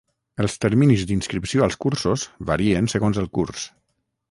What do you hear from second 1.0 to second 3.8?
d'inscripció als cursos varien segons el curs.